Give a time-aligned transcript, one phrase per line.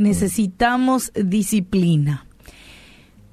[0.00, 2.24] necesitamos disciplina.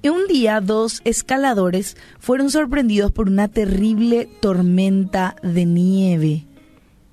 [0.04, 6.46] Un día dos escaladores fueron sorprendidos por una terrible tormenta de nieve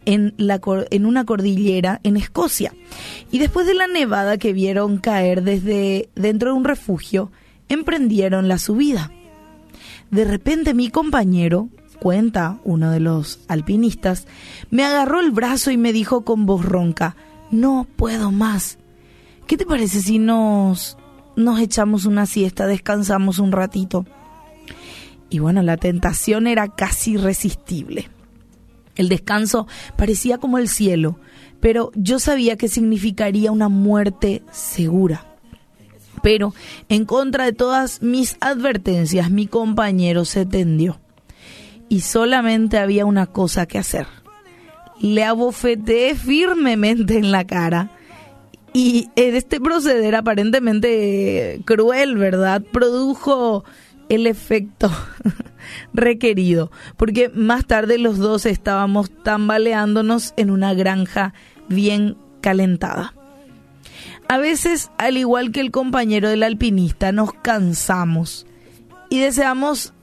[0.06, 2.74] en, en una cordillera en Escocia.
[3.32, 7.32] Y después de la nevada que vieron caer desde dentro de un refugio,
[7.70, 9.12] emprendieron la subida.
[10.12, 14.28] De repente mi compañero, cuenta uno de los alpinistas,
[14.70, 17.16] me agarró el brazo y me dijo con voz ronca,
[17.52, 18.80] no puedo más.
[19.48, 20.98] ¿Qué te parece si nos,
[21.36, 24.06] nos echamos una siesta, descansamos un ratito?
[25.30, 28.10] Y bueno, la tentación era casi irresistible.
[28.96, 31.20] El descanso parecía como el cielo,
[31.60, 35.26] pero yo sabía que significaría una muerte segura.
[36.24, 36.54] Pero,
[36.90, 41.00] en contra de todas mis advertencias, mi compañero se tendió.
[41.88, 44.08] Y solamente había una cosa que hacer.
[45.00, 47.92] Le abofeteé firmemente en la cara.
[48.76, 52.62] Y este proceder aparentemente cruel, ¿verdad?
[52.62, 53.64] Produjo
[54.10, 54.92] el efecto
[55.94, 61.34] requerido, porque más tarde los dos estábamos tambaleándonos en una granja
[61.70, 63.14] bien calentada.
[64.28, 68.46] A veces, al igual que el compañero del alpinista, nos cansamos
[69.10, 69.94] y deseamos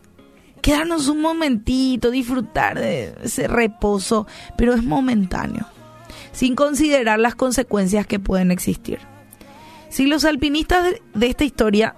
[0.62, 4.26] quedarnos un momentito, disfrutar de ese reposo,
[4.56, 5.66] pero es momentáneo,
[6.32, 8.98] sin considerar las consecuencias que pueden existir.
[9.88, 11.94] Si los alpinistas de esta historia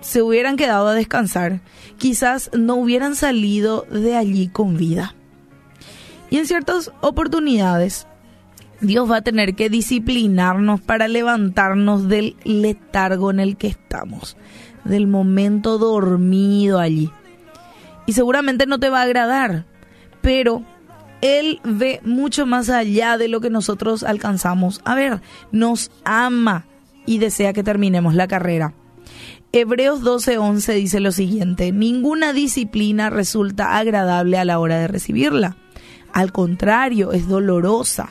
[0.00, 1.60] se hubieran quedado a descansar,
[1.98, 5.14] quizás no hubieran salido de allí con vida.
[6.30, 8.06] Y en ciertas oportunidades,
[8.80, 14.36] Dios va a tener que disciplinarnos para levantarnos del letargo en el que estamos,
[14.84, 17.10] del momento dormido allí.
[18.06, 19.64] Y seguramente no te va a agradar,
[20.20, 20.62] pero
[21.26, 24.80] Él ve mucho más allá de lo que nosotros alcanzamos.
[24.84, 26.66] A ver, nos ama
[27.04, 28.74] y desea que terminemos la carrera.
[29.50, 35.56] Hebreos 12:11 dice lo siguiente, ninguna disciplina resulta agradable a la hora de recibirla.
[36.12, 38.10] Al contrario, es dolorosa,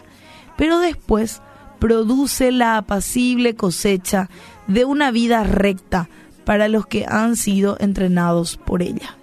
[0.58, 1.42] pero después
[1.80, 4.30] produce la apacible cosecha
[4.68, 6.10] de una vida recta
[6.44, 9.16] para los que han sido entrenados por ella.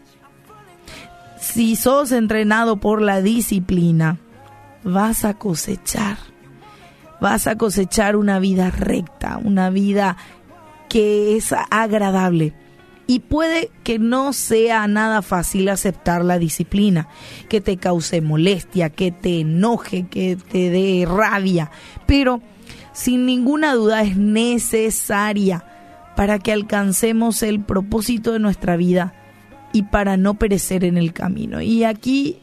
[1.43, 4.17] Si sos entrenado por la disciplina,
[4.85, 6.17] vas a cosechar.
[7.21, 10.17] Vas a cosechar una vida recta, una vida
[10.89, 12.55] que es agradable.
[13.09, 17.09] Y puede que no sea nada fácil aceptar la disciplina,
[17.49, 21.73] que te cause molestia, que te enoje, que te dé rabia,
[22.07, 22.41] pero
[22.93, 25.65] sin ninguna duda es necesaria
[26.15, 29.13] para que alcancemos el propósito de nuestra vida
[29.73, 31.63] y para no perecer en el camino.
[31.63, 32.39] Y aquí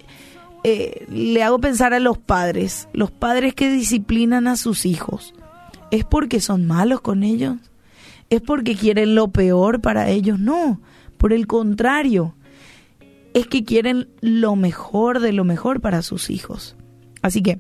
[0.63, 5.34] eh, le hago pensar a los padres, los padres que disciplinan a sus hijos,
[5.91, 7.57] ¿es porque son malos con ellos?
[8.29, 10.81] es porque quieren lo peor para ellos, no,
[11.17, 12.35] por el contrario,
[13.34, 16.75] es que quieren lo mejor de lo mejor para sus hijos.
[17.22, 17.59] Así que,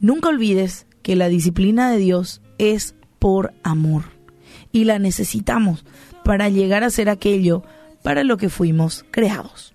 [0.00, 4.04] nunca olvides que la disciplina de Dios es por amor
[4.72, 5.84] y la necesitamos
[6.24, 7.62] para llegar a ser aquello
[8.04, 9.73] para lo que fuimos creados.